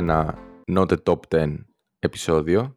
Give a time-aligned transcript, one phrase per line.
[0.00, 0.38] ένα
[0.72, 1.54] Not the Top 10
[1.98, 2.76] επεισόδιο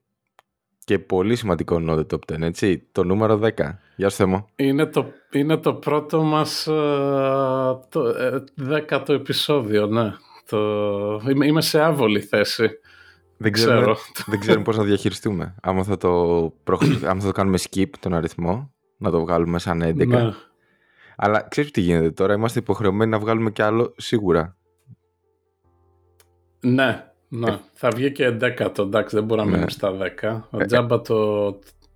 [0.86, 3.50] και πολύ σημαντικό Not the Top 10, έτσι, το νούμερο 10.
[3.96, 4.50] Γεια σου Θέμο.
[4.56, 10.14] Είναι το, είναι το πρώτο μας uh, το, ε, δέκατο επεισόδιο, ναι.
[10.54, 12.70] Το, είμαι, είμαι σε άβολη θέση.
[13.38, 15.56] Δεν ξέρουμε, δεν ξέρουμε πώς να διαχειριστούμε.
[15.62, 16.44] Άμα θα, το
[17.10, 20.08] άμα θα το κάνουμε skip τον αριθμό, να το βγάλουμε σαν 11.
[20.08, 20.34] Ναι.
[21.16, 24.58] Αλλά ξέρεις τι γίνεται τώρα, είμαστε υποχρεωμένοι να βγάλουμε κι άλλο σίγουρα.
[26.60, 27.60] Ναι, ναι.
[27.74, 30.42] θα βγει και 11 εντάξει, δεν μπορούμε να μείνουμε στα 10.
[30.50, 31.52] Ο ε, τζάμπα το,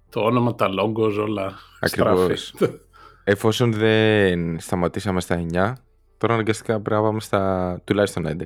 [0.10, 2.54] το όνομα, τα λόγκος, όλα Ακριβώς.
[3.24, 5.74] Εφόσον δεν σταματήσαμε στα 9,
[6.18, 8.44] τώρα αναγκαστικά πρέπει να πάμε στα τουλάχιστον 11.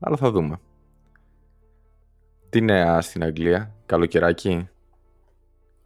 [0.00, 0.60] Αλλά θα δούμε.
[2.48, 4.68] Τι νέα στην Αγγλία, καλοκαιράκι;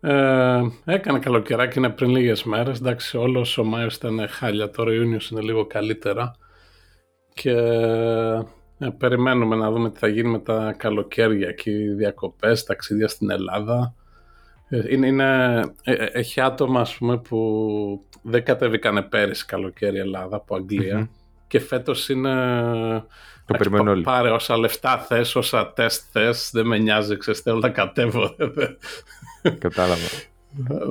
[0.01, 2.79] Ε, έκανε καλοκαιράκι είναι πριν λίγες μέρες.
[2.79, 4.71] Εντάξει, όλος ο Μάιος ήταν χάλια.
[4.71, 6.35] Τώρα ο Ιούνιος είναι λίγο καλύτερα.
[7.35, 7.51] Και
[8.79, 13.31] ε, περιμένουμε να δούμε τι θα γίνει με τα καλοκαίρια και οι διακοπές, ταξίδια στην
[13.31, 13.95] Ελλάδα.
[14.69, 20.37] Ε, είναι, είναι, ε, ε, έχει άτομα ας πούμε, που δεν κατέβηκανε πέρυσι καλοκαίρι Ελλάδα
[20.37, 20.67] από
[21.47, 22.35] και φέτος είναι...
[23.45, 24.03] Το περιμένω όλοι.
[24.03, 28.37] Πάρε όσα λεφτά θες, όσα τεστ θες, δεν με νοιάζει, ξέρεις, θέλω να κατέβω.
[29.59, 30.07] Κατάλαβα.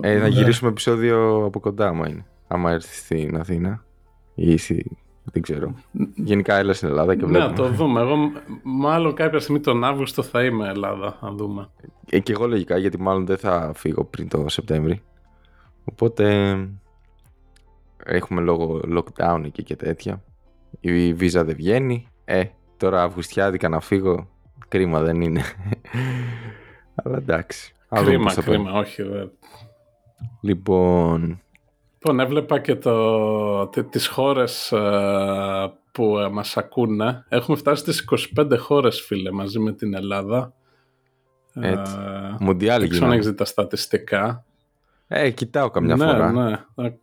[0.01, 2.25] ε, να γυρίσουμε επεισόδιο από κοντά, άμα είναι.
[2.47, 3.83] Άμα έρθει στην Αθήνα
[4.35, 4.57] ή
[5.31, 5.73] δεν ξέρω.
[6.15, 7.49] Γενικά έλα στην Ελλάδα και βλέπουμε.
[7.49, 8.01] Ναι, το δούμε.
[8.01, 8.15] Εγώ
[8.63, 11.69] μάλλον κάποια στιγμή τον Αύγουστο θα είμαι Ελλάδα, να δούμε.
[12.09, 15.01] Ε, και εγώ λογικά, γιατί μάλλον δεν θα φύγω πριν το Σεπτέμβρη.
[15.85, 16.55] Οπότε
[18.05, 20.23] έχουμε λόγω lockdown εκεί και τέτοια.
[20.79, 22.07] Η βίζα δεν βγαίνει.
[22.25, 22.43] Ε,
[22.77, 24.29] τώρα Αυγουστιάδικα να φύγω.
[24.67, 25.41] Κρίμα δεν είναι.
[27.03, 27.73] Αλλά εντάξει.
[27.89, 29.03] Κρίμα, κρίμα, όχι.
[29.03, 29.25] Δε.
[30.41, 31.41] Λοιπόν,
[32.07, 37.25] Λοιπόν, έβλεπα και το, τις χώρες ε, που ε, μας ακούνε.
[37.29, 38.05] Έχουμε φτάσει στις
[38.37, 40.53] 25 χώρες, φίλε, μαζί με την Ελλάδα.
[41.53, 41.97] Έτσι.
[42.39, 44.45] Μουντιάλ Δεν ξέρω αν έχεις δει τα στατιστικά.
[45.07, 46.31] Ε, κοιτάω καμιά ναι, φορά.
[46.75, 46.93] Ναι,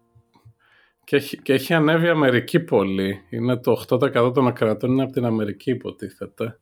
[1.05, 3.21] και έχει, και έχει ανέβει η Αμερική πολύ.
[3.31, 6.59] Είναι το 8% των ακρατών είναι από την Αμερική υποτίθεται.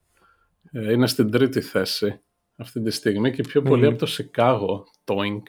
[0.73, 2.21] Ε, είναι στην τρίτη θέση
[2.57, 5.43] αυτή τη στιγμή και πιο πολύ από το Σικάγο, το Inc.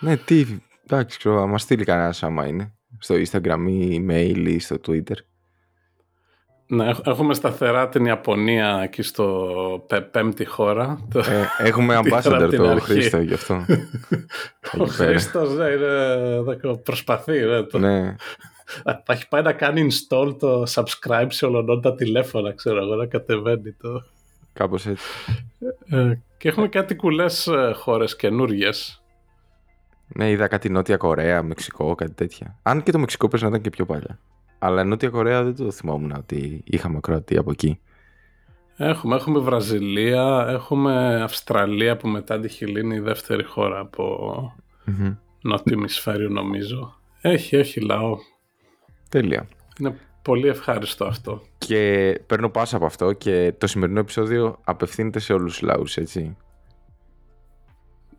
[0.00, 0.46] Ναι, τι,
[0.90, 2.72] Εντάξει, ξέρω, μα στείλει κανένας άμα είναι.
[2.98, 5.16] Στο Instagram ή email ή στο Twitter.
[6.66, 11.08] Ναι, έχουμε σταθερά την Ιαπωνία εκεί στο πέμπτη χώρα.
[11.14, 13.64] Ε, έχουμε ambassador το Χρήστο γι' αυτό.
[14.78, 17.40] Ο Χρήστος ναι, προσπαθεί.
[17.40, 17.78] Ναι, το...
[17.78, 18.16] ναι.
[18.82, 23.06] Θα έχει πάει να κάνει install το subscribe σε όλων τα τηλέφωνα, ξέρω εγώ, να
[23.06, 24.04] κατεβαίνει το.
[24.52, 25.06] Κάπως έτσι.
[25.88, 29.02] Ε, και έχουμε κάτι κουλές ε, χώρες καινούργιες
[30.08, 32.58] ναι, είδα κάτι Νότια Κορέα, Μεξικό, κάτι τέτοια.
[32.62, 34.18] Αν και το Μεξικό πρέπει να ήταν και πιο παλιά.
[34.58, 37.80] Αλλά Νότια Κορέα δεν το θυμόμουν ότι είχαμε ακροατή από εκεί.
[38.76, 44.54] Έχουμε, έχουμε Βραζιλία, έχουμε Αυστραλία που μετά τη Χιλή είναι η δεύτερη χώρα από
[44.86, 45.16] mm-hmm.
[45.40, 46.94] νότιο ημισφαίριο νομίζω.
[47.20, 48.16] Έχει, έχει λαό.
[49.08, 49.48] Τέλεια.
[49.80, 51.42] Είναι πολύ ευχάριστο αυτό.
[51.58, 56.36] Και παίρνω πάσα από αυτό και το σημερινό επεισόδιο απευθύνεται σε όλους τους λαούς, έτσι.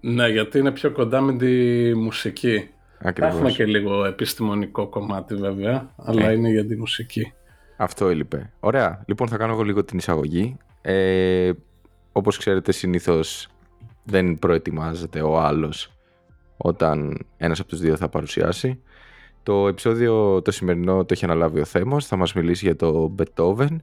[0.01, 2.69] Ναι, γιατί είναι πιο κοντά με τη μουσική.
[2.99, 3.33] Ακριβώς.
[3.33, 6.33] Έχουμε και λίγο επιστημονικό κομμάτι βέβαια, αλλά ε.
[6.33, 7.33] είναι για τη μουσική.
[7.77, 8.51] Αυτό έλειπε.
[8.59, 9.03] Ωραία.
[9.05, 10.57] Λοιπόν, θα κάνω εγώ λίγο την εισαγωγή.
[10.81, 11.51] Ε,
[12.11, 13.47] όπως ξέρετε, συνήθως
[14.03, 15.91] δεν προετοιμάζεται ο άλλος
[16.57, 18.81] όταν ένας από τους δύο θα παρουσιάσει.
[19.43, 23.75] Το επεισόδιο το σημερινό το έχει αναλάβει ο Θέμος, θα μας μιλήσει για το Beethoven.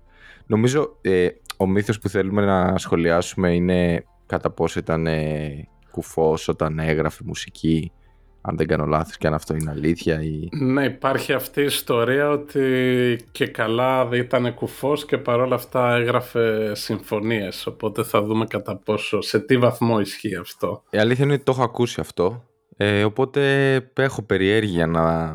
[0.47, 6.79] Νομίζω ε, ο μύθος που θέλουμε να σχολιάσουμε είναι κατά πόσο ήταν ε, κουφός όταν
[6.79, 7.93] έγραφε μουσική
[8.41, 10.49] αν δεν κάνω λάθος και αν αυτό είναι αλήθεια ή...
[10.51, 16.75] Ναι υπάρχει αυτή η ιστορία ότι και καλά δεν ήταν κουφός και παρόλα αυτά έγραφε
[16.75, 20.83] συμφωνίες οπότε θα δούμε κατά πόσο, σε τι βαθμό ισχύει αυτό.
[20.91, 22.45] Η αλήθεια είναι ότι το έχω ακούσει αυτό
[22.77, 25.33] ε, οπότε έχω περιέργεια να,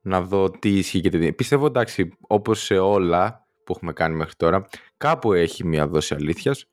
[0.00, 4.34] να δω τι ισχύει και τι Πιστεύω εντάξει όπως σε όλα που έχουμε κάνει μέχρι
[4.36, 6.66] τώρα κάπου έχει μια δόση αλήθειας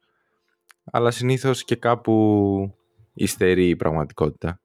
[0.92, 2.77] αλλά συνήθως και κάπου
[3.18, 4.62] υστερεί η πραγματικότητα.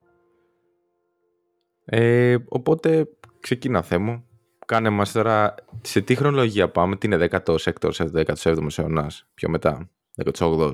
[1.85, 3.09] Ε, οπότε
[3.41, 4.25] ξεκινά θέμα.
[4.67, 7.57] Κάνε μας τώρα σε τι χρονολογία πάμε, τι είναι 16ο,
[8.25, 9.91] 17ο αιώνας, πιο μετά,
[10.25, 10.71] 18ο.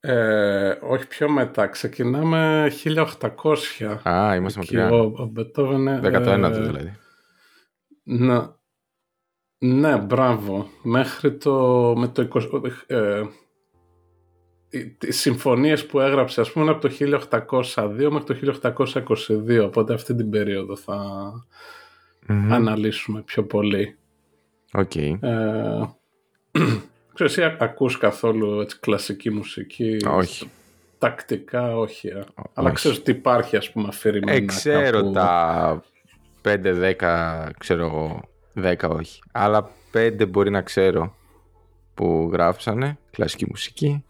[0.00, 3.98] Ε, όχι πιο μετά, ξεκινάμε 1800.
[4.08, 4.90] Α, είμαστε μακριά.
[4.90, 6.96] Ο, ο Μπετόβεν, 19ο ε, δηλαδή.
[8.02, 8.38] Ναι,
[9.58, 10.68] ναι, μπράβο.
[10.82, 13.22] Μέχρι το, με το 20, ε,
[15.00, 16.94] οι συμφωνίες που έγραψε ας πούμε είναι από το
[17.74, 18.60] 1802 μέχρι το
[19.58, 21.32] 1822 οπότε αυτή την περίοδο θα
[22.50, 23.96] αναλύσουμε πιο πολύ.
[24.72, 24.90] Οκ.
[24.94, 25.18] Okay.
[25.20, 25.84] Ε,
[27.14, 29.96] ξέρεις, εσύ ακούς καθόλου έτσι, κλασική μουσική.
[30.08, 30.50] Όχι.
[30.98, 32.08] Τακτικά όχι.
[32.08, 32.24] Ε.
[32.54, 34.36] Αλλά ξέρεις ότι υπάρχει ας πούμε αφηρημένα.
[34.36, 35.12] Ε, ξέρω κάπου...
[35.12, 35.82] τα
[36.42, 38.22] 5-10 ξέρω εγώ
[38.54, 39.20] 10 όχι.
[39.32, 41.14] Αλλά 5 μπορεί να ξέρω
[41.94, 44.04] που γράψανε κλασική μουσική.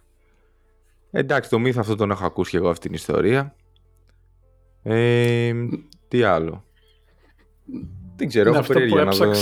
[1.10, 3.54] Εντάξει, το μύθο αυτό τον έχω ακούσει και εγώ αυτήν την ιστορία.
[4.82, 5.52] Ε,
[6.08, 6.64] τι άλλο;
[8.16, 9.32] Δεν ξέρω, έχω περιέργεια να δω.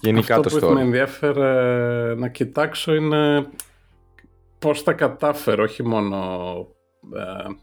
[0.00, 3.46] Γενικά αυτό το που με ενδιαφέρε να κοιτάξω είναι
[4.58, 6.16] πώς τα κατάφερε, όχι μόνο
[7.14, 7.54] ε,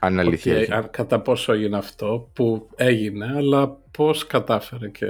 [0.00, 5.06] αν αλήθεια κατά πόσο έγινε αυτό που έγινε, αλλά πώς κατάφερε και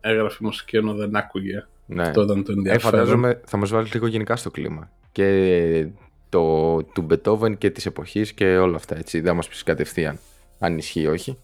[0.00, 1.66] έγραφε μουσική ενώ δεν άκουγε.
[1.86, 2.02] Ναι.
[2.02, 2.94] Αυτό ήταν το ε, ενδιαφέρον.
[2.94, 4.90] Ε, φαντάζομαι θα μας βάλεις λίγο γενικά στο κλίμα.
[5.12, 5.88] Και
[6.34, 9.20] το, του Μπετόβεν και της εποχής και όλα αυτά, έτσι.
[9.20, 10.18] Δεν μας πεις κατευθείαν
[10.58, 11.38] αν ισχύει όχι.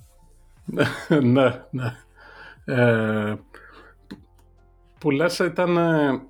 [1.22, 1.94] ναι, ναι.
[2.64, 3.34] Ε,
[4.98, 5.76] που λες ήταν...
[5.76, 6.22] Ε,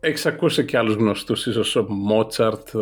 [0.00, 2.74] έχεις ακούσει και άλλους γνωστούς, ίσως ο Μότσαρτ.
[2.74, 2.78] Ε,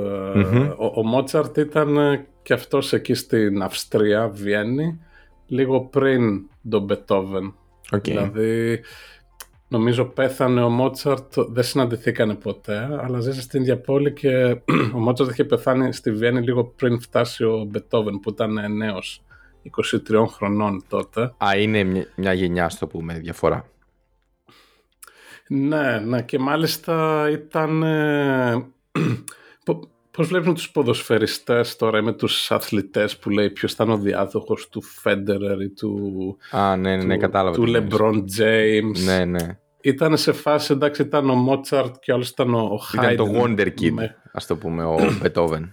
[0.95, 5.01] ο, Μότσαρτ ήταν ε, και αυτός εκεί στην Αυστρία, Βιέννη,
[5.47, 7.55] λίγο πριν τον Μπετόβεν.
[7.91, 8.03] Okay.
[8.03, 8.81] Δηλαδή,
[9.75, 14.61] νομίζω πέθανε ο Μότσαρτ, δεν συναντηθήκανε ποτέ, αλλά ζήσε στην ίδια πόλη και
[14.97, 19.23] ο Μότσαρτ είχε πεθάνει στη Βιέννη λίγο πριν φτάσει ο Μπετόβεν που ήταν νέος,
[20.09, 21.35] 23 χρονών τότε.
[21.45, 23.69] Α, είναι μια γενιά, στο πούμε, διαφορά.
[25.49, 27.83] Ναι, ναι, και μάλιστα ήταν...
[27.83, 28.67] Ε,
[30.11, 34.83] πώς βλέπουν τους ποδοσφαιριστές τώρα με τους αθλητές που λέει ποιος ήταν ο διάδοχος του
[34.83, 36.37] Φέντερερ ή του...
[36.51, 37.57] Α, ναι, ναι, ναι κατάλαβα.
[37.57, 39.59] Του Λεμπρόν James; Ναι, ναι.
[39.85, 43.27] Ήταν σε φάση, εντάξει, ήταν ο Μότσαρτ και όλος ήταν ο Χάιντεν.
[43.27, 44.17] Ήταν το Wonder Kid, με...
[44.33, 45.73] ας το πούμε, ο Μπετόβεν.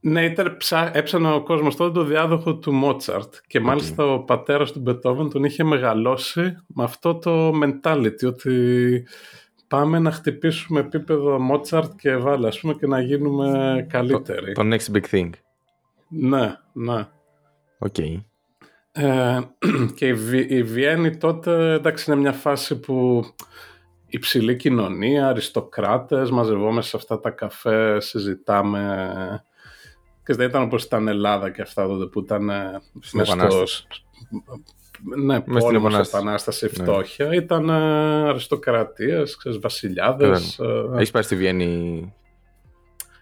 [0.00, 4.72] Ναι, ήταν, ψά, έψαχνε ο κόσμος τότε το διάδοχο του Μότσαρτ και μάλιστα ο πατέρας
[4.72, 9.06] του Μπετόβεν τον είχε μεγαλώσει με αυτό το mentality ότι
[9.68, 14.52] πάμε να χτυπήσουμε επίπεδο Μότσαρτ και βάλε ας πούμε και να γίνουμε καλύτεροι.
[14.52, 15.30] Το, next big thing.
[16.08, 17.06] Ναι, ναι.
[17.78, 17.94] Οκ.
[17.98, 18.20] Okay.
[18.92, 19.38] Ε,
[19.96, 20.16] και η,
[20.48, 23.24] η Βιέννη τότε εντάξει είναι μια φάση που
[24.06, 29.42] υψηλή κοινωνία, αριστοκράτες, μαζευόμαστε σε αυτά τα καφέ, συζητάμε
[30.28, 32.80] και δεν ήταν όπως ήταν Ελλάδα και αυτά τότε που ήταν ε,
[33.12, 33.64] μέσα στο...
[35.16, 36.70] Ναι, πόλεμος, επανάσταση, ναι.
[36.70, 37.34] φτώχεια.
[37.34, 40.58] Ήταν ε, αριστοκρατίες, ξέρεις, βασιλιάδες.
[40.58, 42.14] Ε, Έχεις πάει στη Βιέννη...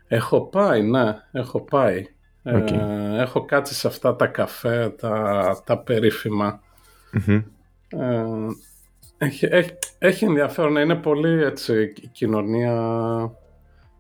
[0.09, 2.07] Έχω πάει, ναι, έχω πάει.
[2.49, 2.73] Okay.
[2.73, 6.61] Ε, έχω κάτσει σε αυτά τα καφέ, τα, τα περίφημα.
[7.13, 7.43] Mm-hmm.
[7.89, 8.25] Ε,
[9.19, 12.75] έχει, έχει, έχει ενδιαφέρον, είναι πολύ έτσι η κοινωνία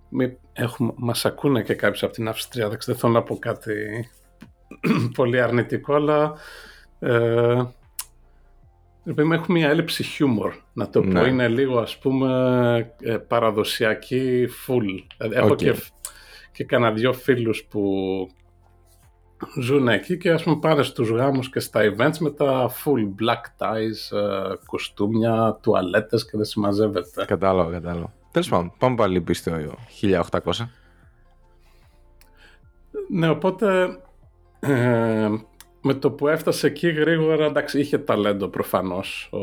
[0.08, 4.08] μη, έχουμε, μας ακούνε και κάποιοι από την Αυστρία, δεν θέλω να πω κάτι
[5.16, 6.34] πολύ αρνητικό, αλλά
[6.98, 7.62] ε,
[9.04, 11.06] έχουμε μια έλλειψη χιούμορ, να το πω.
[11.06, 11.28] Ναι.
[11.28, 15.04] Είναι λίγο, ας πούμε, ε, παραδοσιακή full.
[15.16, 15.74] Δηλαδή, έχω και,
[16.56, 17.82] και κανένα δυο φίλους που
[19.60, 23.64] ζουν εκεί και ας πούμε πάνε στους γάμους και στα events με τα full black
[23.64, 27.24] ties, ε, κοστούμια, τουαλέτες και δεν συμμαζεύεται.
[27.24, 28.12] Κατάλαβα, κατάλαβα.
[28.30, 29.42] Τέλος πάντων, πάμε πάλι πίσω
[30.00, 30.68] 1800.
[33.10, 33.98] Ναι, οπότε
[34.60, 35.28] ε,
[35.80, 39.38] με το που έφτασε εκεί γρήγορα, εντάξει, είχε ταλέντο προφανώς ο,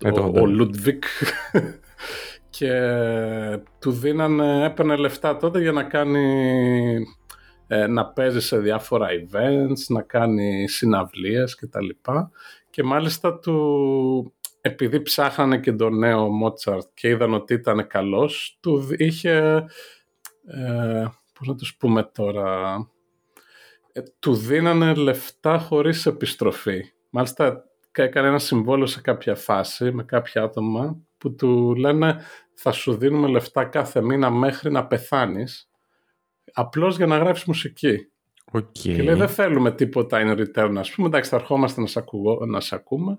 [0.00, 1.04] ε, ο, ο Λούντβικ
[2.58, 2.72] και
[3.80, 7.06] του δίνανε, έπαιρνε λεφτά τότε για να κάνει,
[7.66, 11.86] ε, να παίζει σε διάφορα events, να κάνει συναυλίες κτλ.
[11.86, 12.12] Και,
[12.70, 18.86] και μάλιστα του επειδή ψάχνανε και τον νέο Μότσαρτ και είδαν ότι ήταν καλός, του
[18.96, 19.64] είχε,
[20.46, 21.06] ε,
[21.38, 22.76] πώς να τους πούμε τώρα,
[23.92, 26.92] ε, του δίνανε λεφτά χωρίς επιστροφή.
[27.10, 32.20] Μάλιστα έκανε ένα συμβόλαιο σε κάποια φάση με κάποια άτομα που του λένε
[32.54, 35.70] θα σου δίνουμε λεφτά κάθε μήνα μέχρι να πεθάνεις
[36.52, 38.10] απλώς για να γράψεις μουσική.
[38.52, 38.72] Okay.
[38.72, 42.04] Και λέει δεν θέλουμε τίποτα in return ας πούμε, εντάξει θα ερχόμαστε να σε,
[42.46, 43.18] να σε ακούμε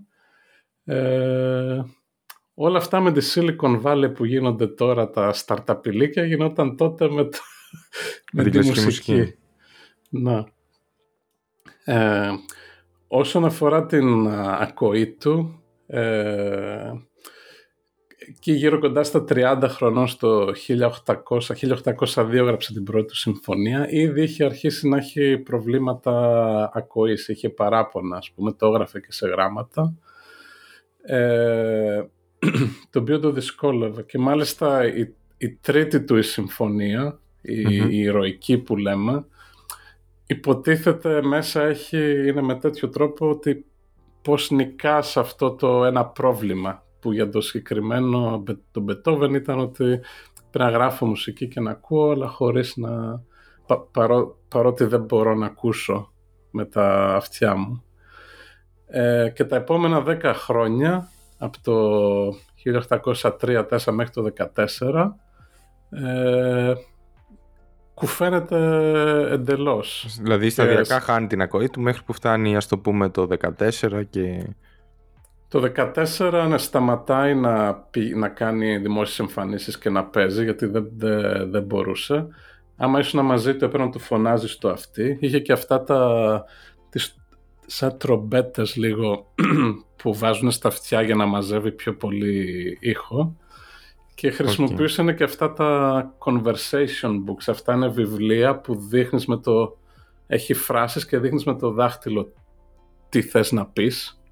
[0.86, 1.82] ε,
[2.54, 7.38] όλα αυτά με τη Silicon Valley που γίνονται τώρα τα σταρταπηλίκια γινόταν τότε με, το,
[8.34, 9.36] με, τη μουσική.
[10.10, 10.48] Να.
[11.84, 12.30] Ε,
[13.08, 16.92] όσον αφορά την ακοή του, ε,
[18.40, 21.14] και γύρω κοντά στα 30 χρονών στο 1800,
[22.16, 23.88] 1802 έγραψε την πρώτη συμφωνία.
[23.90, 29.28] Ήδη είχε αρχίσει να έχει προβλήματα ακοής, είχε παράπονα, ας πούμε, το έγραφε και σε
[29.28, 29.94] γράμματα.
[31.02, 32.04] Ε,
[32.92, 34.04] το οποίο το δυσκόλευε.
[34.04, 34.82] Και μάλιστα
[35.38, 39.26] η τρίτη του η συμφωνία, η, mm η ηρωική που λέμε,
[40.26, 43.66] υποτίθεται μέσα έχει, είναι με τέτοιο τρόπο ότι
[44.22, 49.84] πώς νικάς αυτό το ένα πρόβλημα που για το συγκεκριμένο τον Μπετόβεν ήταν ότι
[50.52, 53.22] πρέπει να γράφω μουσική και να ακούω αλλά χωρίς να
[53.92, 56.12] παρό, παρότι δεν μπορώ να ακούσω
[56.52, 57.84] με τα αυτιά μου.
[58.88, 62.38] Ε, και τα επόμενα δέκα χρόνια από το
[63.42, 65.12] 1803 μέχρι το 14
[65.90, 66.74] ε,
[67.94, 68.58] κουφαίνεται
[69.32, 70.18] εντελώς.
[70.22, 71.04] Δηλαδή σταδιακά και...
[71.04, 73.28] χάνει την ακοή του μέχρι που φτάνει ας το πούμε το
[73.60, 74.56] 14 και...
[75.54, 81.52] Το 14 να σταματάει να, να κάνει δημόσιες εμφανίσεις και να παίζει γιατί δεν, δεν,
[81.52, 82.28] δεν μπορούσε.
[82.78, 85.18] Άμα ήσουν μαζί του έπρεπε να του φωνάζεις στο αυτή.
[85.20, 86.44] Είχε και αυτά τα
[86.90, 87.16] τις,
[87.66, 89.34] σαν τρομπέτες λίγο
[90.04, 93.38] που βάζουν στα αυτιά για να μαζεύει πιο πολύ ήχο.
[94.16, 97.46] Και χρησιμοποιούσαν και αυτά τα conversation books.
[97.48, 99.78] Αυτά είναι βιβλία που δείχνεις με το...
[100.28, 102.34] Έχει φράσεις και δείχνεις με το δάχτυλο
[103.10, 104.23] τι θες να πεις.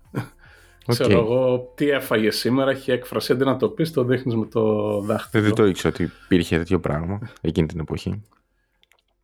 [0.85, 0.93] Okay.
[0.99, 3.31] Ξέρω εγώ τι έφαγε σήμερα, έχει έκφραση.
[3.31, 5.43] Αντί να το πεις, το δείχνεις με το δάχτυλο.
[5.43, 8.21] Δεν το ήξερα ότι υπήρχε τέτοιο πράγμα εκείνη την εποχή.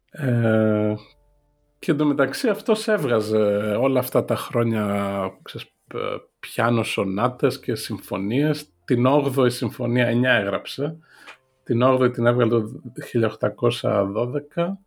[0.09, 0.93] Ε,
[1.79, 3.37] και εντωμεταξύ αυτός έβγαζε
[3.79, 4.83] όλα αυτά τα χρόνια
[5.41, 5.67] ξέρεις,
[6.39, 8.65] πιάνο σονάτες και συμφωνίες.
[8.85, 10.97] Την 8η συμφωνία 9 έγραψε.
[11.63, 12.69] Την 8η την έβγαλε το
[13.03, 14.79] 1812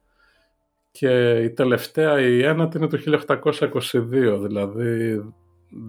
[0.91, 2.99] και η τελευταία η ένατη είναι το
[3.29, 5.23] 1822, δηλαδή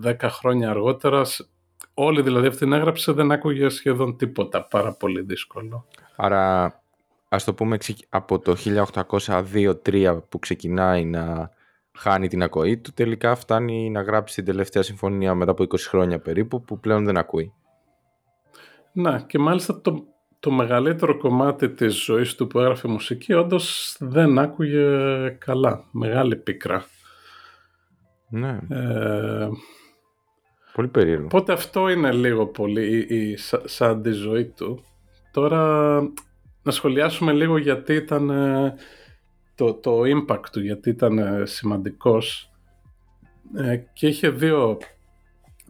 [0.03, 1.49] 10 χρόνια αργότερας.
[1.93, 5.87] Όλη δηλαδή αυτή την έγραψε δεν άκουγε σχεδόν τίποτα, πάρα πολύ δύσκολο.
[6.15, 6.75] Άρα
[7.29, 7.77] ας το πούμε
[8.09, 11.51] από το 1802-3 που ξεκινάει να
[11.97, 16.19] χάνει την ακοή του, τελικά φτάνει να γράψει την τελευταία συμφωνία μετά από 20 χρόνια
[16.19, 17.53] περίπου, που πλέον δεν ακούει.
[18.93, 20.03] Να, και μάλιστα το,
[20.39, 24.87] το μεγαλύτερο κομμάτι της ζωής του που έγραφε μουσική όντως δεν άκουγε
[25.39, 25.83] καλά.
[25.91, 26.85] Μεγάλη πίκρα.
[28.31, 28.59] Ναι.
[28.69, 29.47] Ε,
[30.73, 31.25] πολύ περίεργο.
[31.25, 34.83] Οπότε αυτό είναι λίγο πολύ η, η, σαν τη ζωή του.
[35.31, 35.99] Τώρα
[36.63, 38.73] να σχολιάσουμε λίγο γιατί ήταν ε,
[39.55, 42.51] το, το impact του, γιατί ήταν ε, σημαντικός
[43.55, 44.77] ε, και είχε δύο,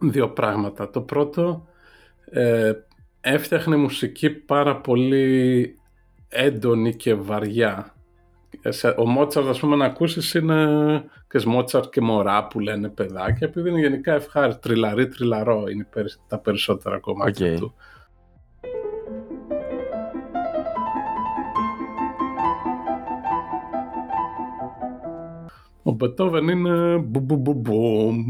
[0.00, 0.90] δύο πράγματα.
[0.90, 1.66] Το πρώτο,
[2.30, 2.72] ε,
[3.20, 5.76] έφτιαχνε μουσική πάρα πολύ
[6.28, 7.94] έντονη και βαριά.
[8.96, 13.68] Ο Μότσαρτ, ας πούμε, να ακούσεις είναι και Μότσαρτ και Μωρά που λένε παιδάκια, επειδή
[13.68, 15.88] είναι γενικά ευχάριστο, τριλαρί, τριλαρό είναι
[16.28, 17.74] τα περισσότερα κομμάτια του.
[25.82, 28.22] Ο Μπετόβεν είναι μπουμ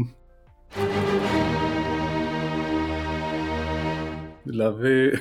[4.43, 5.11] Δηλαδή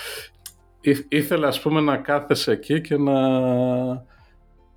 [1.08, 3.12] ήθελε ας πούμε να κάθεσαι εκεί και να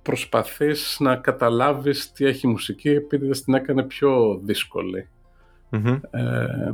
[0.08, 5.08] προσπαθείς να καταλάβεις τι έχει μουσική επειδή δεν την έκανε πιο δυσκολη
[6.10, 6.70] ε,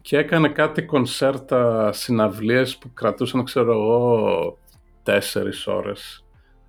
[0.00, 4.58] και έκανε κάτι κονσέρτα συναυλίες που κρατούσαν ξέρω εγώ
[5.02, 6.24] τέσσερις ώρες.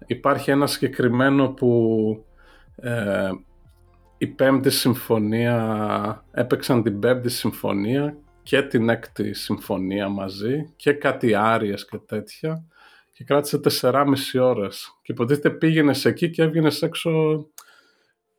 [0.05, 2.25] Υπάρχει ένα συγκεκριμένο που
[2.75, 3.29] ε,
[4.17, 11.85] η πέμπτη συμφωνία, έπαιξαν την πέμπτη συμφωνία και την έκτη συμφωνία μαζί και κάτι άριες
[11.85, 12.65] και τέτοια
[13.21, 14.05] και κράτησε 4,5
[14.41, 17.45] ώρες και υποτίθεται πήγαινες εκεί και έβγαινες έξω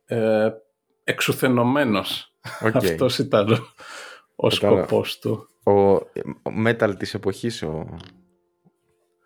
[0.05, 0.49] ε,
[1.03, 2.33] εξουθενωμένος.
[2.61, 2.71] Okay.
[2.73, 3.57] Αυτός ήταν ο,
[4.35, 5.47] ο σκοπός του.
[5.63, 7.97] Ο, ο metal της εποχής ο,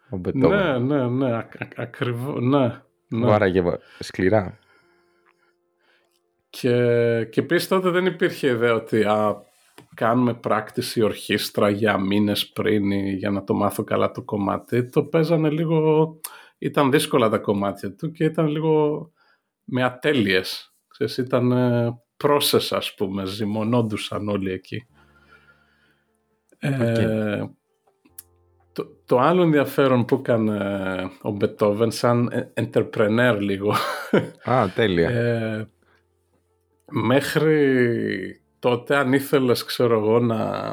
[0.10, 2.82] ο Ναι, ναι, ναι, ακριβώς, ναι.
[3.08, 3.34] ναι.
[3.34, 3.64] Άραγε
[4.00, 4.60] σκληρά.
[6.50, 6.72] Και,
[7.32, 9.44] και επίσης τότε δεν υπήρχε ιδέα ότι α,
[9.94, 14.90] κάνουμε πράκτηση ορχήστρα για μήνες πριν για να το μάθω καλά το κομμάτι.
[14.90, 16.20] Το παίζανε λίγο,
[16.58, 19.12] ήταν δύσκολα τα κομμάτια του και ήταν λίγο
[19.64, 20.74] με ατέλειες.
[20.88, 21.54] Ξέρεις, ήταν
[22.18, 24.88] πρόσες ας πούμε, ζυμωνόντουσαν όλοι εκεί.
[26.60, 27.44] Ε,
[28.72, 30.60] το, το άλλο ενδιαφέρον που έκανε
[31.22, 33.74] ο Μπετόβεν σαν entrepreneur λίγο.
[34.44, 35.10] Α, τέλεια.
[35.10, 35.70] Ε,
[36.92, 40.72] μέχρι τότε αν ήθελες ξέρω εγώ να,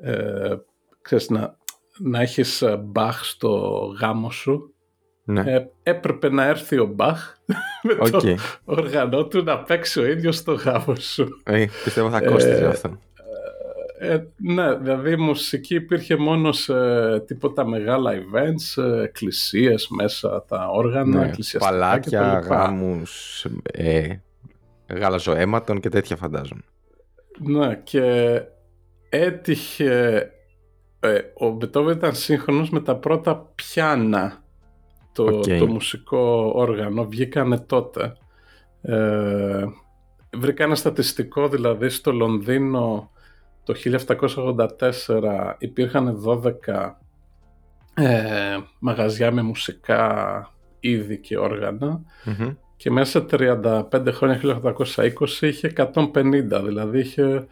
[0.00, 0.56] ε,
[1.02, 1.56] ξέρεις, να,
[1.98, 4.74] να έχεις ε, Μπαχ στο γάμο σου
[5.24, 5.40] ναι.
[5.46, 7.34] ε, έπρεπε να έρθει ο Μπαχ
[7.82, 8.10] με okay.
[8.10, 11.28] το οργανό του να παίξει ο ίδιος στο γάμο σου.
[11.44, 12.98] Ε, πιστεύω θα κόστιζε αυτό.
[14.02, 16.74] Ε, ναι, δηλαδή η μουσική υπήρχε μόνο σε
[17.20, 24.14] τίποτα μεγάλα events, εκκλησίες μέσα, τα όργανα, ναι, εκκλησιαστικά Παλάκια, γάμους, ε,
[24.96, 26.62] γαλαζοαίματων και τέτοια φαντάζομαι.
[27.38, 28.42] Ναι, και
[29.08, 30.30] έτυχε
[31.00, 34.44] ε, ο Μπετόβεν ήταν σύγχρονος με τα πρώτα πιάνα.
[35.12, 35.58] Το, Οκ.
[35.58, 38.16] το μουσικό όργανο βγήκανε τότε.
[38.82, 39.64] Ε,
[40.32, 43.10] βρήκα ένα στατιστικό δηλαδή στο Λονδίνο
[43.64, 43.74] το
[45.06, 46.90] 1784 υπήρχαν 12
[47.94, 52.54] ε, μαγαζιά με μουσικά είδη και όργανα Μμμ.
[52.80, 55.10] Και μέσα σε 35 χρόνια 1820
[55.40, 56.14] είχε 150
[56.64, 57.46] δηλαδή είχε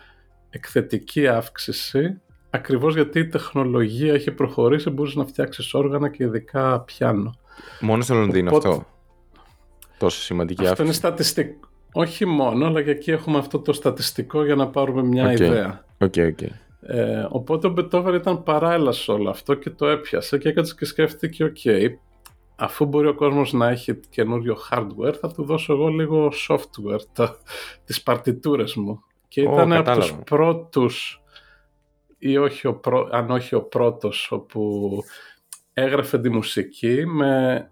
[0.51, 2.21] εκθετική αύξηση
[2.51, 7.35] ακριβώς γιατί η τεχνολογία είχε προχωρήσει μπορούσες να φτιάξεις όργανα και ειδικά πιάνο.
[7.81, 8.87] Μόνο στο Λονδίνο Οπότε- αυτό.
[9.99, 10.99] Τόσο σημαντική Αυτό είναι αύξηση.
[10.99, 11.69] στατιστικό.
[11.93, 15.33] Όχι μόνο, αλλά και εκεί έχουμε αυτό το στατιστικό για να πάρουμε μια Οκ.
[15.33, 15.85] ιδέα.
[15.99, 16.41] OK, OK.
[16.81, 20.85] Ε, οπότε ο Μπετόβεν ήταν παράλληλα σε όλο αυτό και το έπιασε και έκατσε και
[20.85, 21.57] σκέφτηκε, οκ,
[22.61, 27.37] αφού μπορεί ο κόσμος να έχει καινούριο hardware, θα του δώσω εγώ λίγο software, τα,
[27.85, 29.03] τις παρτιτούρες μου.
[29.29, 30.23] Και Ω, ήταν από τους κατάλαβα.
[30.23, 31.23] πρώτους,
[32.19, 34.91] ή όχι ο πρω- αν όχι ο πρώτος, όπου
[35.73, 37.71] έγραφε τη μουσική με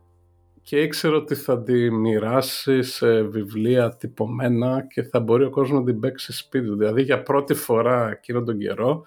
[0.63, 5.85] και ήξερε ότι θα τη μοιράσει σε βιβλία τυπωμένα και θα μπορεί ο κόσμος να
[5.85, 6.77] την παίξει σπίτι του.
[6.77, 9.05] Δηλαδή για πρώτη φορά εκείνον τον καιρό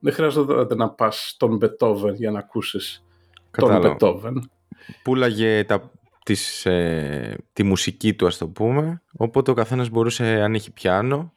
[0.00, 3.04] δεν χρειάζεται να πας στον Μπετόβεν για να ακούσεις
[3.50, 4.32] τον Κατάλαβα.
[4.78, 5.02] Μπετόβεν.
[5.02, 5.90] Πούλαγε τα,
[6.24, 9.02] τις, ε, τη μουσική του, ας το πούμε.
[9.16, 11.32] Οπότε ο καθένας μπορούσε, αν είχε πιάνο,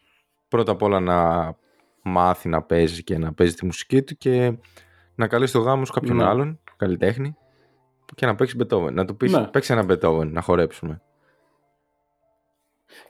[0.47, 1.17] πρώτα απ' όλα να
[2.01, 4.53] μάθει να παίζει και να παίζει τη μουσική του και
[5.15, 6.23] να καλέσει το γάμο σου κάποιον Ναι.
[6.25, 7.35] άλλον, καλλιτέχνη,
[8.15, 8.91] και να παίξει Beethoven.
[8.93, 9.47] Να του πεις, Ναι.
[9.47, 11.01] παίξει ένα Beethoven, να χορέψουμε.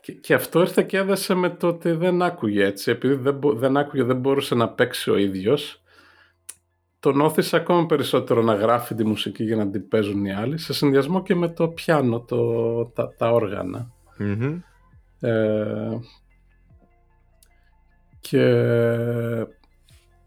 [0.02, 2.92] Και, και αυτό ήρθε και έδεσε με το ότι δεν άκουγε έτσι.
[2.92, 5.82] Επειδή δεν, μπο- δεν άκουγε, δεν μπορούσε να παίξει ο ίδιος.
[7.00, 10.74] Τον όθησε ακόμα περισσότερο να γράφει τη μουσική για να την παίζουν οι άλλοι, σε
[10.74, 13.92] συνδυασμό και με το πιάνο, το, τα, τα όργανα.
[14.18, 14.62] Μμμ.
[15.20, 16.00] Ε,
[18.20, 18.44] και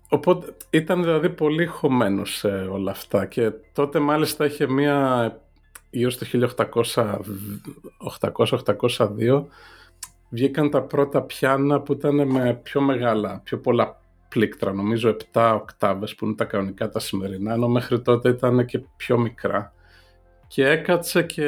[0.09, 5.41] οπότε ήταν δηλαδή πολύ χωμένος σε όλα αυτά και τότε μάλιστα είχε μία
[5.91, 6.27] γύρω στο
[8.77, 9.45] 1800-802
[10.29, 14.02] βγήκαν τα πρώτα πιάνα που ήταν με πιο μεγάλα, πιο πολλά
[14.33, 18.81] πλήκτρα, νομίζω 7 οκτάβες που είναι τα κανονικά τα σημερινά, ενώ μέχρι τότε ήταν και
[18.97, 19.73] πιο μικρά.
[20.47, 21.47] Και έκατσε και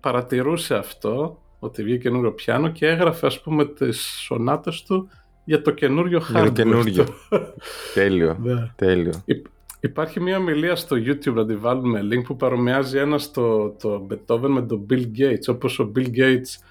[0.00, 5.08] παρατηρούσε αυτό, ότι βγήκε καινούριο πιάνο και έγραφε ας πούμε τις σονάτες του
[5.44, 6.32] για το καινούριο hardware.
[6.32, 7.04] Για το καινούριο.
[7.04, 7.12] του.
[7.94, 8.36] Τέλειο.
[8.42, 8.72] Ναι.
[8.76, 9.22] Τέλειο.
[9.24, 9.46] Υ-
[9.84, 14.48] Υπάρχει μια ομιλία στο YouTube να τη βάλουμε link που παρομοιάζει ένα στο το Beethoven
[14.48, 16.62] με τον Bill Gates όπως ο Bill Gates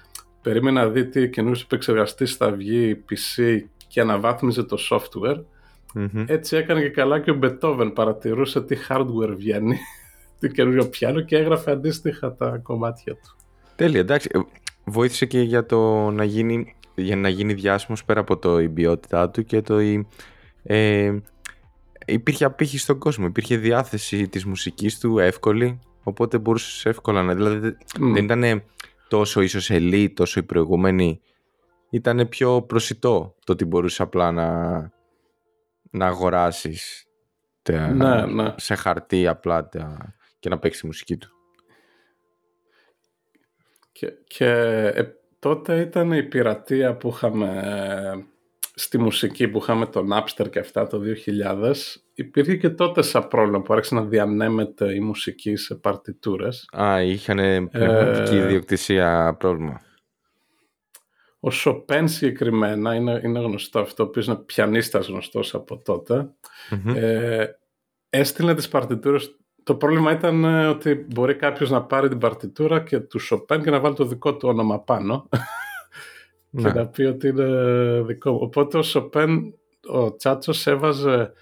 [0.42, 3.58] περίμενε να δει τι καινούριο επεξεργαστής θα βγει PC
[3.92, 5.42] και αναβάθμιζε το software
[5.94, 6.24] Μμμ.
[6.26, 9.78] έτσι έκανε και καλά και ο Beethoven παρατηρούσε τι hardware βγαίνει
[10.38, 13.36] τι καινούριο πιάνο και έγραφε αντίστοιχα τα κομμάτια του
[13.76, 14.28] Τέλεια, εντάξει.
[14.32, 14.38] Ε,
[14.84, 19.30] Βοήθησε και για το να γίνει, για να γίνει διάσημος πέρα από το η ποιότητά
[19.30, 20.06] του και το η,
[20.62, 21.12] ε,
[22.06, 23.26] υπήρχε απήχηση στον κόσμο.
[23.26, 27.34] Υπήρχε διάθεση της μουσικής του εύκολη, οπότε μπορούσες εύκολα να...
[27.34, 28.12] Δηλαδή δεν- Μμ.
[28.12, 28.62] δεν ήταν
[29.08, 31.20] τόσο ίσως elite, τόσο οι προηγούμενοι.
[31.94, 34.70] Ήταν πιο προσιτό το ότι μπορούσε απλά να,
[35.90, 37.04] να αγοράσεις
[37.62, 38.54] τα- Ναι, ναι.
[38.56, 41.28] σε χαρτί απλά τα, και να παίξεις τη μουσική του.
[43.92, 44.46] Και, και
[44.94, 45.06] ε,
[45.38, 48.24] τότε ήταν η πειρατεία που είχαμε ε,
[48.74, 51.00] στη μουσική που είχαμε το Napster και αυτά το
[51.62, 51.72] 2000
[52.14, 56.68] υπήρχε και τότε σαν πρόβλημα που άρχισε να διανέμεται η μουσική σε παρτιτούρες.
[56.76, 59.80] Α, είχαν πνευματική Ε, ιδιοκτησία πρόβλημα.
[61.44, 66.28] Ο Σοπέν συγκεκριμένα είναι, είναι γνωστό αυτό, ο οποίος είναι πιανίστας γνωστός από τότε.
[66.70, 66.94] Μμμ.
[66.96, 67.58] Ε,
[68.10, 69.36] έστειλε τις παρτιτούρες.
[69.62, 73.70] Το πρόβλημα ήταν ε, ότι μπορεί κάποιος να πάρει την παρτιτούρα και του Σοπέν και
[73.70, 75.28] να βάλει το δικό του όνομα πάνω.
[76.50, 76.72] και Ναι.
[76.72, 78.38] να πει ότι είναι δικό μου.
[78.42, 79.54] Οπότε ο Σοπέν,
[79.86, 81.32] ο Τσάτσος έβαζε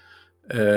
[0.47, 0.75] ε,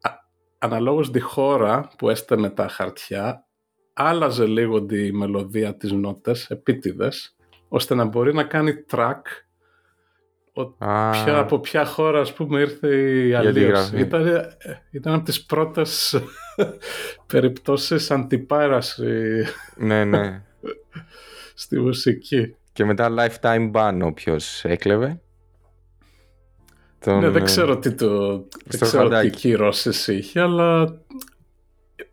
[0.00, 0.10] α,
[0.58, 3.46] αναλόγως τη χώρα που έστελνε τα χαρτιά,
[3.92, 7.36] άλλαζε λίγο τη μελωδία της νότες, επίτηδες,
[7.72, 9.20] ώστε να μπορεί να κάνει track
[10.52, 13.66] ο- Α, ποια, από ποια χώρα ας πούμε ήρθε η Για τη αλλίωση.
[13.70, 14.00] γραφή.
[14.00, 14.56] Ήταν, ε,
[14.90, 16.20] ήταν από τις πρώτες
[17.32, 19.44] περιπτώσεις αντιπάραση
[19.76, 20.42] ναι, ναι.
[21.54, 22.54] στη μουσική.
[22.72, 25.20] και μετά lifetime ban όποιος έκλεβε.
[26.98, 29.36] Τον, Ναι, δεν ε, ξέρω τι, το, δεν στο ξέρω τι χαντάκι.
[29.36, 30.98] κυρώσεις είχε, αλλά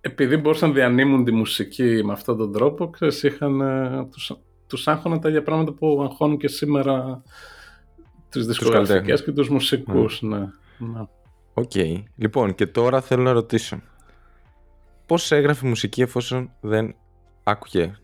[0.01, 4.31] επειδή μπορούσαν να διανέμουν τη μουσική με αυτόν τον τρόπο, ξέρεις, είχαν, ε, τους,
[4.67, 7.23] τους άγχωναν τα ίδια πράγματα που αγχώνουν και σήμερα
[8.29, 9.23] τις δισκογραφικές καλλιτέχνες.
[9.23, 10.21] και τους μουσικούς.
[10.21, 10.39] Ναι.
[10.77, 11.05] Ναι.
[11.53, 11.71] Οκ.
[12.15, 13.81] Λοιπόν, και τώρα θέλω να ρωτήσω.
[15.05, 16.95] Πώς έγραφε μουσική εφόσον δεν
[17.43, 17.95] άκουγε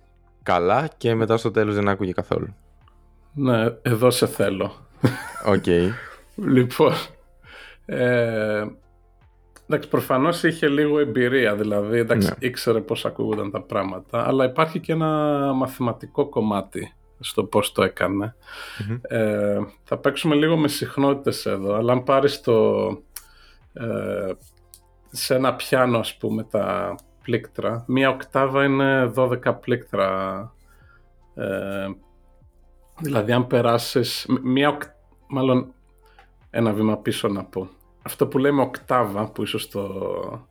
[0.44, 2.56] καλά και μετά στο τέλος δεν άκουγε καθόλου;
[3.34, 4.88] ναι, εδώ σε θέλω.
[5.46, 5.66] Οκ.
[6.36, 6.94] Λοιπόν,
[7.86, 8.66] ε,
[9.68, 12.48] εντάξει, προφανώς είχε λίγο εμπειρία, δηλαδή εντάξει, ναι.
[12.48, 15.08] ήξερε πώς ακούγονταν τα πράγματα, αλλά υπάρχει και ένα
[15.54, 18.36] μαθηματικό κομμάτι στο πώς το έκανε
[19.02, 22.88] Ε, θα παίξουμε λίγο με συχνότητες εδώ, αλλά αν πάρεις το,
[23.74, 24.32] ε,
[25.12, 30.52] σε ένα πιάνο ας πούμε τα πλήκτρα, μία οκτάβα είναι 12 πλήκτρα.
[31.36, 31.88] Ε,
[33.00, 34.78] δηλαδή αν περάσεις, μία
[35.28, 35.74] μάλλον
[36.50, 37.70] ένα βήμα πίσω να πω.
[38.04, 40.48] Αυτό που λέμε οκτάβα, που ίσως το,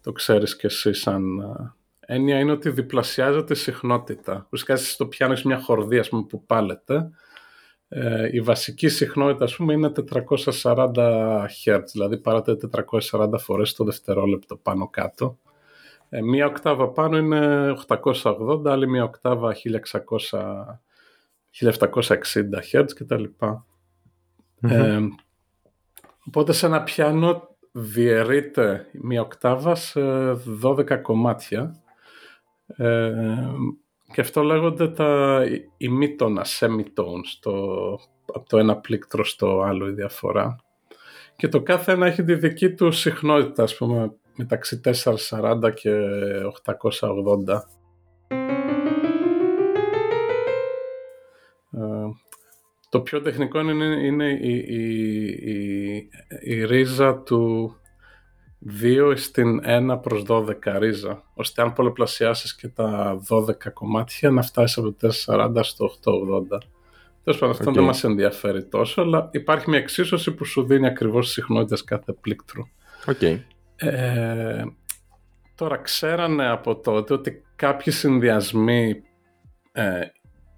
[0.00, 4.46] το ξέρεις και εσύ σαν ε, έννοια, είναι ότι διπλασιάζεται η συχνότητα.
[4.50, 7.10] Ουσιαστικά στο πιάνο έχεις μια χορδή ας πούμε, που πάλετε.
[7.88, 12.56] Ε, η βασική συχνότητα ας πούμε είναι 440 Hz, δηλαδή παράτε
[13.10, 15.38] 440 φορές το δευτερόλεπτο πάνω κάτω.
[16.08, 20.80] Ε, μία οκτάβα πάνω είναι 880, άλλη μία οκτάβα 1600,
[21.50, 22.02] 1760
[22.72, 23.24] Hz κτλ.
[24.60, 24.98] Ε,
[26.26, 30.00] οπότε σε ένα πιάνο διαιρείται μία οκτάβα σε
[30.62, 31.82] 12 κομμάτια
[32.66, 33.12] ε,
[34.12, 35.40] και αυτό λέγονται τα
[35.76, 37.52] ημίτονα, semitones, το,
[38.34, 40.56] από το ένα πλήκτρο στο άλλο η διαφορά.
[41.36, 44.80] Και το κάθε ένα έχει τη δική του συχνότητα, ας πούμε, μεταξύ
[45.30, 45.90] 440 και
[46.64, 47.60] 880.
[52.96, 56.08] Το πιο τεχνικό είναι, είναι η, η,
[56.40, 57.74] η, ρίζα του
[58.82, 60.44] 2 στην 1 προς 12
[60.78, 66.58] ρίζα, ώστε αν πολλαπλασιάσεις και τα 12 κομμάτια να φτάσεις από το 440 στο 880.
[67.24, 71.24] Τέλος πάντων, αυτό δεν μας ενδιαφέρει τόσο, αλλά υπάρχει μια εξίσωση που σου δίνει ακριβώς
[71.24, 72.62] τις συχνότητες κάθε πλήκτρου.
[73.06, 73.38] Okay.
[73.76, 74.64] Ε,
[75.54, 79.02] τώρα ξέρανε από τότε ότι κάποιοι συνδυασμοί
[79.72, 80.00] ε,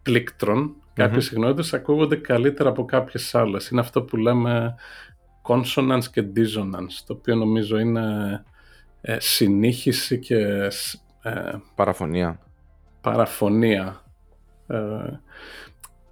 [0.02, 1.74] πλήκτρων, κάποιες mm-hmm.
[1.74, 3.68] ακούγονται καλύτερα από κάποιες άλλες.
[3.68, 4.74] Είναι αυτό που λέμε
[5.42, 8.44] consonance και dissonance, το οποίο νομίζω είναι
[9.00, 10.36] ε, συνήχιση και...
[11.22, 12.40] Ε, παραφωνία.
[13.00, 14.02] Παραφωνία.
[14.66, 14.76] Ε,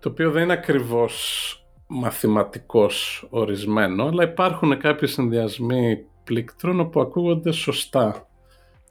[0.00, 1.50] το οποίο δεν είναι ακριβώς
[1.86, 8.25] μαθηματικός ορισμένο, αλλά υπάρχουν κάποιοι συνδυασμοί πλήκτρων όπου ακούγονται σωστά.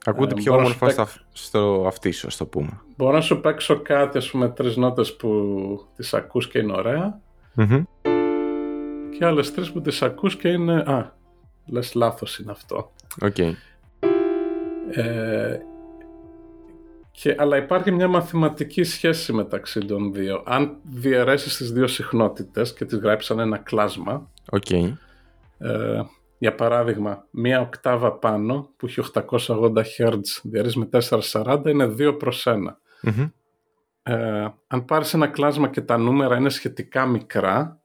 [0.06, 1.26] Ακούγονται ε, πιο όμορφα παίξ...
[1.32, 2.80] στο αυτή σου, το πούμε.
[2.98, 7.20] Μπορώ να σου παίξω κάτι, ας πούμε, τρεις νότες που τις ακούς και είναι ωραία.
[7.56, 7.84] Mm-hmm.
[9.18, 10.74] Και άλλες τρεις που τις ακούς και είναι...
[10.74, 11.14] Α,
[11.66, 12.92] λες λάθος είναι αυτό.
[13.22, 13.36] OK.
[13.38, 13.52] Okay.
[14.92, 15.58] Ε,
[17.12, 20.44] και, αλλά υπάρχει μια μαθηματική σχέση μεταξύ των δύο.
[20.46, 24.94] Αν διαιρέσεις τις δύο συχνότητες και τις γράψεις σαν ένα κλάσμα, okay.
[25.58, 26.02] ε,
[26.38, 30.90] για παράδειγμα, μία οκτάβα πάνω που έχει 880 Hz διαιρείς με
[31.32, 32.58] 440 είναι 2 προς 1.
[34.04, 37.80] Ε, αν πάρεις ένα κλάσμα και τα νούμερα είναι σχετικά μικρά,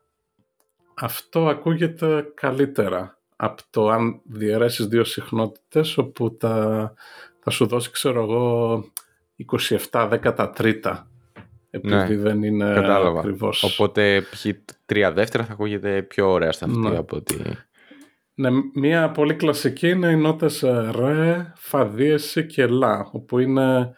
[0.94, 6.94] αυτό ακούγεται καλύτερα από το αν διαιρέσεις δύο συχνότητες όπου τα,
[7.40, 8.84] θα σου δώσει, ξέρω εγώ,
[9.90, 11.10] 27 δέκατα τρίτα
[11.70, 13.18] επειδή ναι, δεν είναι κατάλαβα.
[13.18, 13.62] ακριβώς.
[13.62, 14.46] Οπότε π.χ.
[14.86, 16.96] τρία δεύτερα θα ακούγεται πιο ωραία στα αυτή ναι.
[16.96, 17.36] από ότι...
[18.40, 23.94] Ναι, μία πολύ κλασική είναι οι νότες ε, ρε, φα δίεση και λα, όπου είναι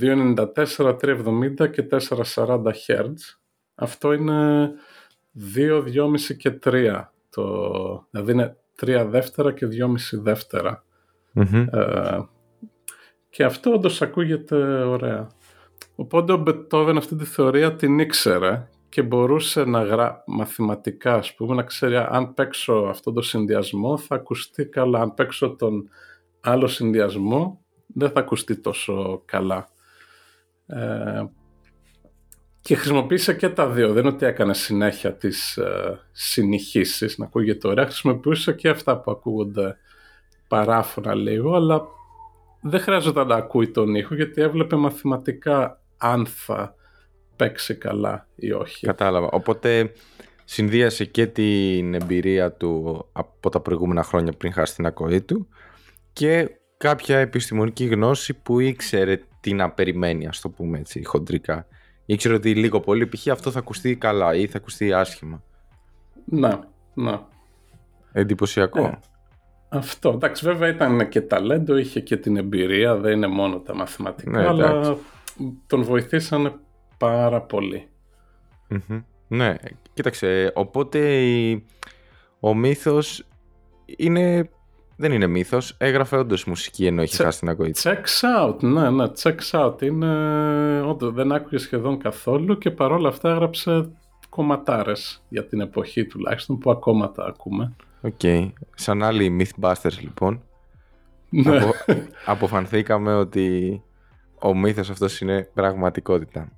[0.00, 0.44] 294,
[0.76, 1.88] 370 και
[2.34, 3.14] 440 Hz.
[3.74, 4.70] Αυτό είναι
[5.56, 7.04] 2, 2,5 και 3.
[7.30, 10.84] Το, δηλαδή είναι 3 δεύτερα και 2,5 δεύτερα.
[11.70, 12.18] Ε,
[13.30, 15.26] και αυτό όντως ακούγεται ωραία.
[15.94, 20.22] Οπότε ο Μπετόβεν αυτή τη θεωρία την ήξερε και μπορούσε να γρά...
[20.26, 25.00] μαθηματικά, ας πούμε, να ξέρει αν παίξω αυτό το συνδυασμό θα ακουστεί καλά.
[25.00, 25.88] Αν παίξω τον
[26.40, 29.68] άλλο συνδυασμό δεν θα ακουστεί τόσο καλά.
[30.66, 31.24] Ε,
[32.60, 33.92] και χρησιμοποίησε και τα δύο.
[33.92, 37.84] Δεν είναι ότι έκανε συνέχεια τις ε, συνηχήσεις να ακούγεται ωραία.
[37.84, 39.76] Χρησιμοποιούσε και αυτά που ακούγονται
[40.48, 41.82] παράφωνα λίγο, αλλά
[42.62, 46.74] δεν χρειάζεται να ακούει τον ήχο γιατί έβλεπε μαθηματικά αν θα
[47.36, 48.86] παίξει καλά ή όχι.
[48.86, 49.28] Κατάλαβα.
[49.30, 49.92] Οπότε
[50.44, 55.48] συνδύασε και την εμπειρία του από τα προηγούμενα χρόνια πριν χάσει την ακοή του
[56.12, 61.66] και κάποια επιστημονική γνώση που ήξερε τι να περιμένει, ας το πούμε έτσι, χοντρικά.
[62.06, 63.28] Ήξερε ότι λίγο πολύ π.χ.
[63.28, 65.42] αυτό θα ακουστεί καλά ή θα ακουστεί άσχημα.
[66.24, 67.28] Να, να.
[68.12, 68.84] Εντυπωσιακό.
[68.84, 68.98] Ε,
[69.68, 74.30] αυτό, εντάξει, βέβαια ήταν και ταλέντο, είχε και την εμπειρία, δεν είναι μόνο τα μαθηματικά,
[74.30, 74.96] ναι, αλλά
[75.66, 76.52] τον βοηθήσανε
[76.98, 77.46] πάρα
[79.28, 79.54] Ναι,
[79.92, 81.22] κοίταξε, οπότε
[82.40, 83.26] ο μύθος
[83.96, 84.50] είναι,
[84.96, 89.04] δεν είναι μύθος, έγραφε όντως μουσική ενώ έχει χάσει την ακοή Checks out, ναι, ναι,
[89.22, 93.90] checks out, είναι, όντως δεν άκουγε σχεδόν καθόλου και παρόλα αυτά έγραψε
[94.28, 97.72] κομματάρες για την εποχή τουλάχιστον που ακόμα τα ακούμε.
[98.00, 98.14] OK.
[98.22, 98.52] Okay.
[98.74, 100.42] Σαν άλλοι Mythbusters λοιπόν.
[101.28, 101.56] Ναι.
[101.56, 101.72] Απο...
[102.26, 103.82] αποφανθήκαμε ότι
[104.40, 106.48] ο μύθος αυτός είναι πραγματικότητα.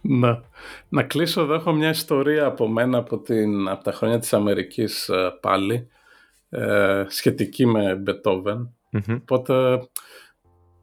[0.00, 0.42] Να.
[0.88, 5.08] Να κλείσω εδώ έχω μια ιστορία από μένα από, την, από τα χρόνια της Αμερικής
[5.08, 5.88] ε, πάλι
[6.48, 8.66] ε, σχετική με Beethoven.
[8.90, 9.14] Μμμ.
[9.20, 9.54] Οπότε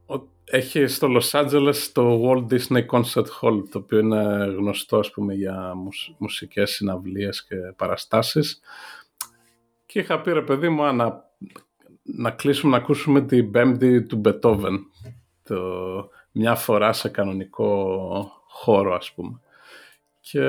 [0.05, 5.11] ο- έχει στο Los Angeles το Walt Disney Concert Hall το οποίο είναι γνωστό ας
[5.11, 8.61] πούμε για μουσ- μουσικές συναυλίες και παραστάσεις
[9.85, 11.23] και είχα πει ρε παιδί μου «Α, να,
[12.03, 14.79] να κλείσουμε να ακούσουμε την πέμπτη του Beethoven
[15.43, 15.55] το,
[16.31, 17.99] μια φορά σε κανονικό
[18.57, 19.39] χώρο ας πούμε
[20.19, 20.41] και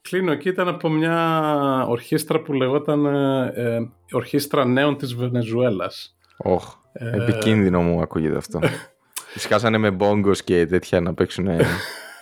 [0.00, 6.74] κλείνω εκεί ήταν από μια ορχήστρα που λεγόταν ε, ε, Ορχήστρα Νέων της Βενεζουέλας Όχ,
[6.92, 8.58] Ε, επικίνδυνο μου ακούγεται αυτό.
[9.32, 11.46] Τις χάσανε με μπόγκος και τέτοια να παίξουν.
[11.46, 11.64] ε,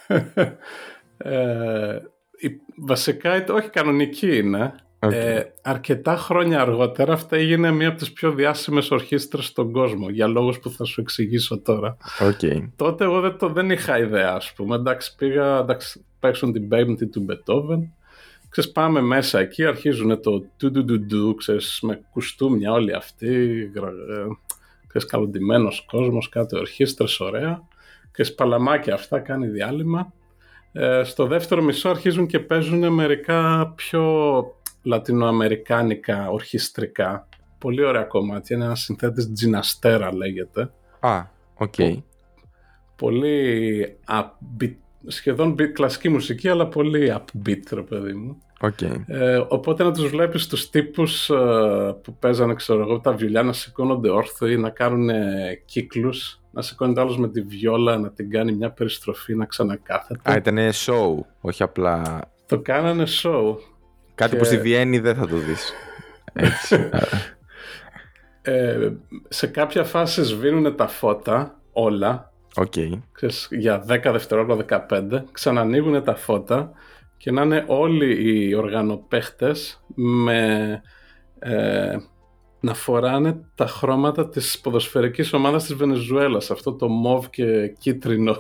[2.38, 4.74] η- βασικά ήταν- όχι κανονική είναι
[5.06, 5.12] Οκ.
[5.12, 10.26] Ε, αρκετά χρόνια αργότερα αυτά έγινε μία από τις πιο διάσημες ορχήστρες στον κόσμο για
[10.26, 11.96] λόγους που θα σου εξηγήσω τώρα.
[12.20, 12.68] Οκ.
[12.76, 14.74] Τότε εγώ δεν, το, δεν είχα ιδέα ας πούμε.
[14.76, 17.78] Εντάξει πήγα, εντάξει παίξουν την πέμπτη του Beethoven.
[18.48, 23.64] Ξέρεις πάμε μέσα εκεί, αρχίζουν το του του του του, ξέρεις με κουστούμια όλοι αυτοί,
[23.74, 24.26] γρα, ε,
[24.86, 27.62] ξέρεις καλοντυμένος κόσμος, κάτω ορχήστρες ωραία.
[28.12, 30.12] Και παλαμάκια αυτά κάνει διάλειμμα.
[30.72, 34.44] Ε, στο δεύτερο μισό αρχίζουν και παίζουν μερικά πιο
[34.86, 37.28] λατινοαμερικάνικα ορχηστρικά.
[37.58, 38.56] Πολύ ωραία κομμάτια.
[38.56, 40.70] Είναι ένας συνθέτης Ginastera λέγεται.
[41.00, 41.22] Α,
[41.54, 41.74] οκ.
[42.96, 44.74] Πολύ upbeat,
[45.06, 48.38] σχεδόν beat- κλασική μουσική, αλλά πολύ upbeat, ρε παιδί μου.
[48.60, 48.80] Οκ.
[49.06, 51.34] Ε, οπότε να τους βλέπεις τους τύπους ε,
[52.02, 57.00] που παίζανε, ξέρω εγώ, τα βιολιά να σηκώνονται όρθιοι, να κάνουν ε, κύκλους, να σηκώνεται
[57.00, 60.30] άλλος με τη βιόλα, να την κάνει μια περιστροφή, να ξανακάθεται.
[60.30, 62.20] Α, ήταν show, όχι απλά...
[62.46, 63.56] Το κάνανε show.
[64.16, 65.72] Κάτι Και- που στη Βιέννη δεν θα το δεις.
[66.32, 66.88] Έτσι.
[68.42, 68.90] Ε,
[69.28, 72.72] σε κάποια φάση σβήνουν τα φώτα, όλα, Οκ.
[73.12, 76.70] ξέρεις, για 10 δευτερόλεπτα, 15, ξανανοίγουν τα φώτα
[77.16, 80.80] και να είναι όλοι οι οργανοπαίχτες με,
[81.38, 81.96] ε,
[82.60, 88.36] να φοράνε τα χρώματα της ποδοσφαιρικής ομάδας της Βενεζουέλας, αυτό το μοβ και κίτρινο.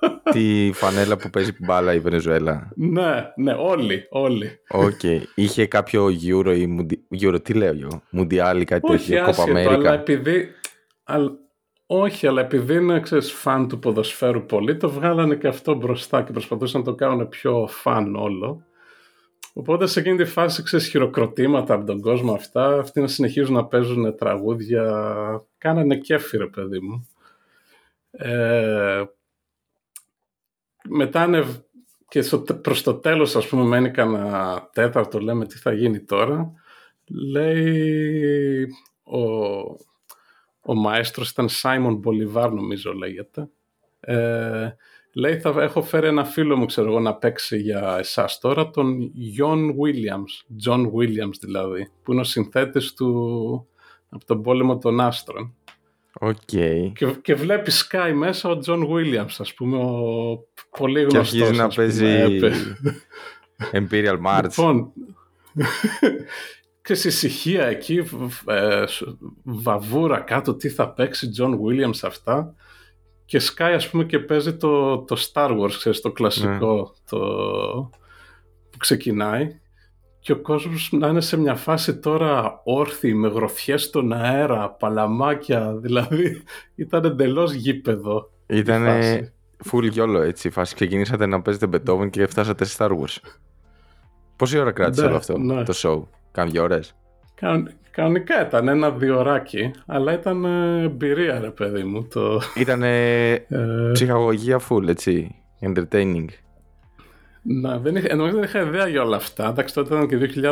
[0.32, 2.72] Τη φανέλα που παίζει μπάλα η Βενεζουέλα.
[2.76, 4.60] ναι, ναι, όλοι, όλοι.
[4.68, 5.00] Οκ.
[5.34, 7.06] Είχε κάποιο Euro ή Μουντι...
[7.20, 8.02] Euro, τι λέω εγώ.
[8.10, 9.24] Μουντιάλ ή κάτι Όχι τέτοιο.
[9.24, 9.92] Κόπα άσχετο, αλλά Αμέρικα.
[9.92, 10.48] επειδή...
[11.04, 11.32] αλ-
[11.86, 16.32] όχι, αλλά επειδή είναι ξέρεις, φαν του ποδοσφαίρου πολύ, το βγάλανε και αυτό μπροστά και
[16.32, 18.64] προσπαθούσαν να το κάνουν πιο φαν όλο.
[19.52, 23.64] Οπότε σε εκείνη τη φάση ξέρεις χειροκροτήματα από τον κόσμο αυτά, αυτοί να συνεχίζουν να
[23.66, 24.82] παίζουν τραγούδια,
[25.58, 27.08] κάνανε κέφι ρε παιδί μου.
[28.10, 29.02] Ε,
[30.88, 31.44] μετά είναι
[32.08, 36.52] και στο, προς το τέλος ας πούμε μένει κανένα τέταρτο λέμε τι θα γίνει τώρα
[37.32, 38.68] λέει
[39.02, 39.20] ο,
[40.60, 43.48] ο μαέστρος ήταν Σάιμον Μπολιβάρ νομίζω λέγεται.
[44.00, 44.70] Ε,
[45.12, 49.12] λέει θα έχω φέρει ένα φίλο μου ξέρω εγώ να παίξει για εσάς τώρα τον
[49.38, 53.66] John Williams John Williams δηλαδή που είναι ο συνθέτης του
[54.08, 55.54] από τον πόλεμο των άστρων
[56.22, 56.36] Οκ.
[56.46, 60.38] και, και βλέπεις σκάει μέσα ο John Williams ας πούμε ο
[60.78, 62.52] πολύ Και γνωστός αρχίζει να ας πούμε, παίζει έπαι.
[63.72, 64.42] Imperial March.
[64.42, 64.92] Λοιπόν,
[66.84, 69.02] και σε ησυχία εκεί, β- ε, σ-
[69.44, 72.54] βαβούρα κάτω, τι θα παίξει John Williams αυτά.
[73.24, 77.18] Και σκάει ας πούμε και παίζει το, το Star Wars, ξέρεις, το κλασικό το,
[78.70, 79.60] που ξεκινάει.
[80.20, 85.72] Και ο κόσμος να είναι σε μια φάση τώρα όρθιοι, με γροθιές στον αέρα, παλαμάκια,
[85.76, 86.42] δηλαδή
[86.74, 88.30] ήταν εντελώς γήπεδο.
[88.46, 89.32] η Ήταν φάση.
[89.70, 90.48] full γιόλο έτσι.
[90.48, 93.16] η Φάση ξεκινήσατε να παίζετε Beethoven και φτάσατε σε Star Wars.
[94.36, 95.62] Πόση ώρα κράτησε Ναι, όλο αυτό ναι.
[95.62, 96.02] το show,
[96.32, 96.94] Κάμια ώρες;
[97.34, 102.04] Κανον- Κανονικά ήταν ένα διωράκι, αλλά ήταν ε, εμπειρία ρε παιδί μου.
[102.08, 103.46] Το, Ήταν ε,
[103.92, 105.34] ψυχαγωγία full έτσι.
[105.60, 106.24] Entertaining.
[107.42, 109.48] Να, δεν, είχα, εννοείς δεν είχα ιδέα για όλα αυτά.
[109.48, 110.42] Εντάξει, τότε ήταν και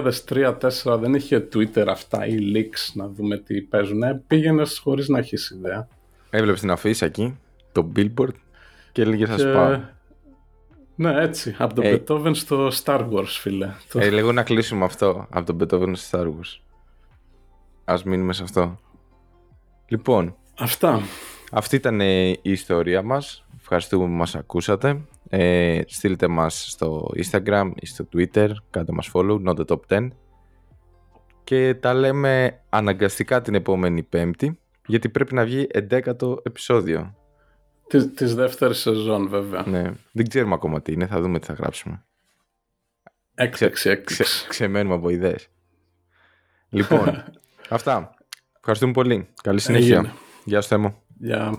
[0.84, 4.02] 2003-2004, δεν είχε Twitter αυτά ή leaks να δούμε τι παίζουν.
[4.02, 5.88] Ε, Πήγαινε χωρίς να έχεις ιδέα.
[6.30, 7.38] Έβλεπες την αφίσα εκεί,
[7.72, 8.32] το billboard
[8.92, 9.80] και έλεγε θα Και- σου πάω.
[10.94, 11.54] Ναι, έτσι.
[11.58, 11.94] Από το Ε.
[12.06, 13.70] Beethoven στο Star Wars, φίλε.
[13.92, 16.60] Το- Ε, λέγω να κλείσουμε αυτό από τον Beethoven στο Star Wars.
[17.84, 18.78] Ας μείνουμε σε αυτό.
[19.88, 21.00] Λοιπόν, Αυτά.
[21.52, 23.44] αυτή ήταν ε, η ιστορία μας.
[23.60, 25.00] Ευχαριστούμε που μας ακούσατε.
[25.28, 28.50] Ε, στείλτε μας στο Instagram ή στο Twitter.
[28.70, 30.08] Κάντε μας follow, not the top 10.
[31.44, 34.58] Και τα λέμε αναγκαστικά την επόμενη Πέμπτη.
[34.86, 37.14] Γιατί πρέπει να βγει 11ο επεισόδιο.
[37.88, 39.64] Της, της δεύτερης σεζόν, βέβαια.
[39.66, 41.06] Ναι, δεν ξέρουμε ακόμα τι είναι.
[41.06, 42.04] Θα δούμε τι θα γράψουμε.
[43.34, 44.48] Έκπληξη, έκπληξη.
[44.48, 45.48] ξεμένουμε από ιδέες.
[46.68, 47.24] Λοιπόν,
[47.68, 48.14] αυτά.
[48.56, 49.28] Ευχαριστούμε πολύ.
[49.42, 49.96] Καλή συνέχεια.
[49.96, 50.12] Έγινε.
[50.44, 51.02] Γεια σου Θέμο.
[51.18, 51.58] Γεια.